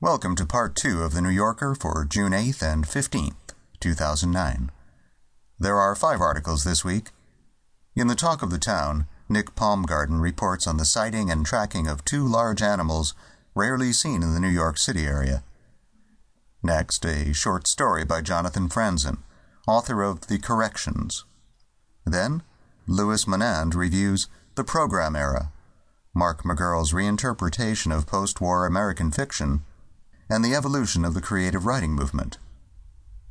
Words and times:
Welcome 0.00 0.36
to 0.36 0.46
part 0.46 0.76
two 0.76 1.02
of 1.02 1.12
The 1.12 1.20
New 1.20 1.28
Yorker 1.28 1.74
for 1.74 2.04
June 2.04 2.30
8th 2.30 2.62
and 2.62 2.84
15th, 2.86 3.34
2009. 3.80 4.70
There 5.58 5.76
are 5.76 5.96
five 5.96 6.20
articles 6.20 6.62
this 6.62 6.84
week. 6.84 7.10
In 7.96 8.06
the 8.06 8.14
Talk 8.14 8.40
of 8.40 8.50
the 8.50 8.60
Town, 8.60 9.08
Nick 9.28 9.56
Paumgarten 9.56 10.20
reports 10.20 10.68
on 10.68 10.76
the 10.76 10.84
sighting 10.84 11.32
and 11.32 11.44
tracking 11.44 11.88
of 11.88 12.04
two 12.04 12.24
large 12.24 12.62
animals 12.62 13.12
rarely 13.56 13.92
seen 13.92 14.22
in 14.22 14.34
the 14.34 14.38
New 14.40 14.46
York 14.46 14.78
City 14.78 15.04
area. 15.04 15.42
Next, 16.62 17.04
a 17.04 17.32
short 17.32 17.66
story 17.66 18.04
by 18.04 18.22
Jonathan 18.22 18.68
Franzen, 18.68 19.18
author 19.66 20.04
of 20.04 20.28
The 20.28 20.38
Corrections. 20.38 21.24
Then, 22.06 22.44
Louis 22.86 23.24
Menand 23.24 23.74
reviews 23.74 24.28
The 24.54 24.62
Program 24.62 25.16
Era, 25.16 25.50
Mark 26.14 26.44
McGurl's 26.44 26.92
reinterpretation 26.92 27.92
of 27.92 28.06
post-war 28.06 28.64
American 28.64 29.10
fiction, 29.10 29.64
and 30.28 30.44
the 30.44 30.54
evolution 30.54 31.04
of 31.04 31.14
the 31.14 31.20
creative 31.20 31.66
writing 31.66 31.92
movement. 31.92 32.38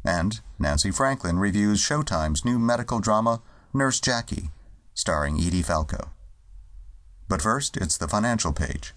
And 0.03 0.39
Nancy 0.57 0.91
Franklin 0.91 1.37
reviews 1.39 1.81
Showtime's 1.81 2.45
new 2.45 2.57
medical 2.57 2.99
drama, 2.99 3.41
Nurse 3.73 3.99
Jackie, 3.99 4.49
starring 4.93 5.37
Edie 5.39 5.61
Falco. 5.61 6.11
But 7.27 7.41
first, 7.41 7.77
it's 7.77 7.97
the 7.97 8.07
financial 8.07 8.53
page. 8.53 8.93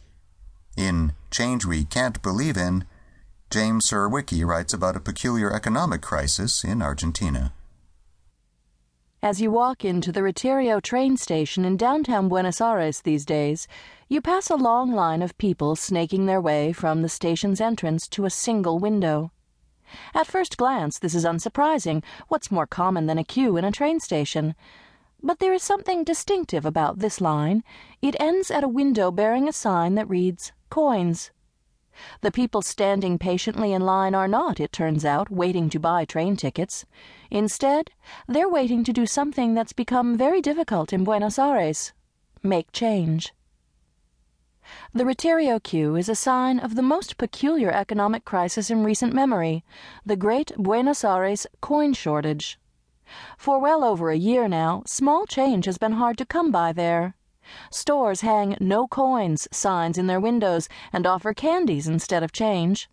In 0.76 1.12
Change 1.30 1.64
We 1.64 1.84
Can't 1.84 2.22
Believe 2.22 2.56
In, 2.56 2.84
James 3.50 3.90
Surowiecki 3.90 4.46
writes 4.46 4.72
about 4.72 4.96
a 4.96 5.00
peculiar 5.00 5.52
economic 5.52 6.00
crisis 6.00 6.62
in 6.62 6.80
Argentina. 6.80 7.52
As 9.22 9.38
you 9.38 9.50
walk 9.50 9.84
into 9.84 10.12
the 10.12 10.22
Retiro 10.22 10.80
train 10.80 11.18
station 11.18 11.66
in 11.66 11.76
downtown 11.76 12.30
Buenos 12.30 12.58
Aires 12.58 13.02
these 13.02 13.26
days, 13.26 13.68
you 14.08 14.22
pass 14.22 14.48
a 14.48 14.56
long 14.56 14.92
line 14.92 15.20
of 15.20 15.36
people 15.36 15.76
snaking 15.76 16.24
their 16.24 16.40
way 16.40 16.72
from 16.72 17.02
the 17.02 17.08
station's 17.10 17.60
entrance 17.60 18.08
to 18.08 18.24
a 18.24 18.30
single 18.30 18.78
window. 18.78 19.30
At 20.14 20.26
first 20.26 20.56
glance, 20.56 20.98
this 20.98 21.14
is 21.14 21.26
unsurprising. 21.26 22.02
What's 22.28 22.50
more 22.50 22.66
common 22.66 23.04
than 23.04 23.18
a 23.18 23.24
queue 23.24 23.58
in 23.58 23.64
a 23.66 23.70
train 23.70 24.00
station? 24.00 24.54
But 25.22 25.38
there 25.38 25.52
is 25.52 25.62
something 25.62 26.02
distinctive 26.02 26.64
about 26.64 27.00
this 27.00 27.20
line. 27.20 27.62
It 28.00 28.16
ends 28.18 28.50
at 28.50 28.64
a 28.64 28.68
window 28.68 29.10
bearing 29.10 29.46
a 29.46 29.52
sign 29.52 29.96
that 29.96 30.08
reads, 30.08 30.52
Coins. 30.70 31.30
The 32.20 32.32
people 32.32 32.62
standing 32.62 33.18
patiently 33.18 33.72
in 33.72 33.82
line 33.82 34.14
are 34.14 34.28
not, 34.28 34.60
it 34.60 34.72
turns 34.72 35.04
out, 35.04 35.30
waiting 35.30 35.70
to 35.70 35.78
buy 35.78 36.04
train 36.04 36.36
tickets. 36.36 36.84
Instead, 37.30 37.90
they're 38.26 38.48
waiting 38.48 38.84
to 38.84 38.92
do 38.92 39.06
something 39.06 39.54
that's 39.54 39.72
become 39.72 40.16
very 40.16 40.40
difficult 40.40 40.92
in 40.92 41.04
Buenos 41.04 41.38
Aires 41.38 41.92
make 42.42 42.72
change. 42.72 43.34
The 44.94 45.04
Retiro 45.04 45.58
queue 45.58 45.96
is 45.96 46.08
a 46.08 46.14
sign 46.14 46.58
of 46.58 46.74
the 46.74 46.82
most 46.82 47.18
peculiar 47.18 47.70
economic 47.70 48.24
crisis 48.24 48.70
in 48.70 48.84
recent 48.84 49.12
memory 49.12 49.64
the 50.06 50.16
great 50.16 50.52
Buenos 50.56 51.04
Aires 51.04 51.46
coin 51.60 51.92
shortage. 51.92 52.58
For 53.36 53.58
well 53.60 53.82
over 53.82 54.10
a 54.10 54.16
year 54.16 54.48
now, 54.48 54.84
small 54.86 55.26
change 55.26 55.66
has 55.66 55.76
been 55.76 55.92
hard 55.92 56.16
to 56.18 56.24
come 56.24 56.50
by 56.50 56.72
there. 56.72 57.14
Stores 57.70 58.20
hang 58.20 58.56
no 58.60 58.86
coins 58.86 59.48
signs 59.50 59.98
in 59.98 60.06
their 60.06 60.20
windows 60.20 60.68
and 60.92 61.06
offer 61.06 61.34
candies 61.34 61.88
instead 61.88 62.22
of 62.22 62.32
change. 62.32 62.88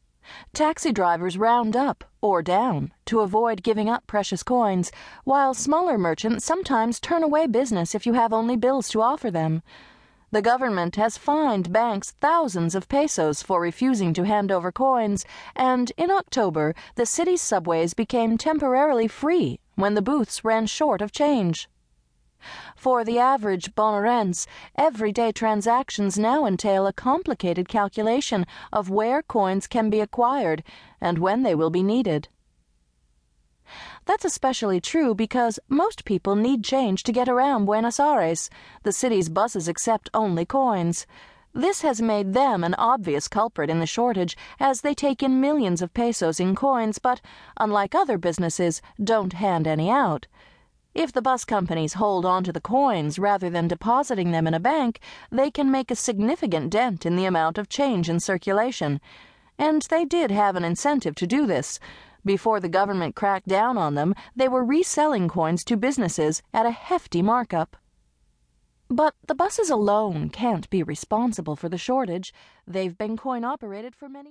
Taxi 0.54 0.92
drivers 0.92 1.38
round 1.38 1.76
up 1.76 2.04
or 2.22 2.42
down 2.42 2.92
to 3.06 3.22
avoid 3.22 3.64
giving 3.64 3.90
up 3.90 4.06
precious 4.08 4.44
coins, 4.44 4.92
while 5.24 5.54
smaller 5.54 5.98
merchants 5.98 6.44
sometimes 6.44 7.00
turn 7.00 7.24
away 7.24 7.48
business 7.48 7.96
if 7.96 8.06
you 8.06 8.14
have 8.14 8.34
only 8.34 8.58
bills 8.58 8.90
to 8.90 9.02
offer 9.02 9.32
them. 9.32 9.64
The 10.32 10.42
government 10.42 10.98
has 10.98 11.18
fined 11.18 11.72
banks 11.72 12.12
thousands 12.20 12.76
of 12.76 12.90
pesos 12.90 13.42
for 13.42 13.62
refusing 13.62 14.14
to 14.16 14.26
hand 14.26 14.52
over 14.52 14.74
coins, 14.74 15.26
and 15.56 15.94
in 15.96 16.12
October, 16.12 16.76
the 16.96 17.06
city's 17.06 17.42
subways 17.42 17.94
became 17.94 18.38
temporarily 18.38 19.08
free 19.08 19.62
when 19.76 19.94
the 19.94 20.02
booths 20.02 20.44
ran 20.44 20.66
short 20.66 21.02
of 21.02 21.14
change. 21.14 21.70
For 22.76 23.04
the 23.04 23.20
average 23.20 23.74
Bonaerense, 23.76 24.48
everyday 24.76 25.32
transactions 25.32 26.20
now 26.20 26.46
entail 26.46 26.86
a 26.86 26.94
complicated 26.94 27.68
calculation 27.68 28.46
of 28.72 28.90
where 28.90 29.24
coins 29.24 29.68
can 29.68 29.90
be 29.90 30.00
acquired 30.00 30.64
and 31.02 31.18
when 31.18 31.44
they 31.44 31.56
will 31.56 31.70
be 31.70 31.84
needed. 31.84 32.30
That's 34.06 34.24
especially 34.24 34.80
true 34.80 35.14
because 35.14 35.60
most 35.68 36.06
people 36.06 36.36
need 36.36 36.64
change 36.64 37.04
to 37.04 37.12
get 37.12 37.28
around 37.28 37.66
Buenos 37.66 38.00
Aires. 38.00 38.50
The 38.84 38.94
city's 38.94 39.28
buses 39.28 39.68
accept 39.68 40.10
only 40.14 40.46
coins. 40.46 41.06
This 41.54 41.82
has 41.82 42.02
made 42.02 42.34
them 42.34 42.64
an 42.64 42.76
obvious 42.76 43.28
culprit 43.28 43.70
in 43.70 43.80
the 43.80 43.86
shortage, 43.86 44.38
as 44.60 44.82
they 44.82 44.94
take 44.94 45.24
in 45.24 45.42
millions 45.42 45.82
of 45.82 45.94
pesos 45.94 46.40
in 46.40 46.56
coins, 46.56 47.00
but, 47.00 47.20
unlike 47.58 47.96
other 47.96 48.18
businesses, 48.18 48.82
don't 49.04 49.34
hand 49.34 49.68
any 49.68 49.90
out. 49.90 50.28
If 50.98 51.14
the 51.14 51.22
bus 51.22 51.46
companies 51.46 51.94
hold 51.94 52.26
on 52.26 52.44
to 52.46 52.52
the 52.52 52.60
coins 52.60 53.20
rather 53.20 53.52
than 53.52 53.68
depositing 53.68 54.32
them 54.32 54.48
in 54.48 54.56
a 54.56 54.60
bank, 54.60 55.00
they 55.32 55.52
can 55.52 55.70
make 55.70 55.92
a 55.92 55.96
significant 55.96 56.72
dent 56.72 57.06
in 57.06 57.16
the 57.16 57.26
amount 57.26 57.60
of 57.60 57.70
change 57.70 58.10
in 58.10 58.20
circulation. 58.20 59.00
And 59.60 59.84
they 59.92 60.06
did 60.06 60.32
have 60.32 60.56
an 60.56 60.64
incentive 60.64 61.14
to 61.18 61.28
do 61.28 61.46
this. 61.46 61.80
Before 62.26 62.60
the 62.60 62.68
government 62.68 63.16
cracked 63.16 63.48
down 63.48 63.78
on 63.78 63.94
them, 63.94 64.16
they 64.36 64.48
were 64.48 64.66
reselling 64.66 65.28
coins 65.28 65.64
to 65.66 65.78
businesses 65.78 66.42
at 66.52 66.66
a 66.66 66.72
hefty 66.72 67.22
markup. 67.22 67.78
But 68.90 69.14
the 69.28 69.36
buses 69.36 69.70
alone 69.70 70.30
can't 70.32 70.68
be 70.72 70.82
responsible 70.82 71.56
for 71.56 71.70
the 71.70 71.78
shortage. 71.78 72.34
They've 72.66 72.98
been 72.98 73.18
coin 73.18 73.44
operated 73.44 73.94
for 73.94 74.10
many 74.10 74.26